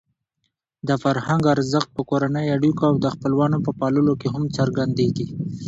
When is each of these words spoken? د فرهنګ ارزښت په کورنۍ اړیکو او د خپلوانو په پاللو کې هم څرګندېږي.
د 0.87 0.89
فرهنګ 1.03 1.43
ارزښت 1.53 1.89
په 1.95 2.01
کورنۍ 2.09 2.45
اړیکو 2.55 2.83
او 2.89 2.95
د 3.03 3.05
خپلوانو 3.13 3.57
په 3.65 3.71
پاللو 3.79 4.13
کې 4.21 4.27
هم 4.33 4.43
څرګندېږي. 4.57 5.27